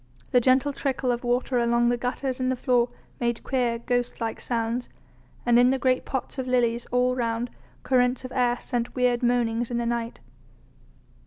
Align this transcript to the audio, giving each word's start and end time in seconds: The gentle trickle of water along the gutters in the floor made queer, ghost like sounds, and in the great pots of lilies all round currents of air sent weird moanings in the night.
The 0.31 0.41
gentle 0.41 0.73
trickle 0.73 1.11
of 1.11 1.23
water 1.23 1.59
along 1.59 1.89
the 1.89 1.95
gutters 1.95 2.39
in 2.39 2.49
the 2.49 2.55
floor 2.55 2.89
made 3.19 3.43
queer, 3.43 3.77
ghost 3.77 4.19
like 4.19 4.41
sounds, 4.41 4.89
and 5.45 5.59
in 5.59 5.69
the 5.69 5.77
great 5.77 6.05
pots 6.05 6.39
of 6.39 6.47
lilies 6.47 6.87
all 6.87 7.15
round 7.15 7.51
currents 7.83 8.25
of 8.25 8.31
air 8.31 8.57
sent 8.59 8.95
weird 8.95 9.21
moanings 9.21 9.69
in 9.69 9.77
the 9.77 9.85
night. 9.85 10.19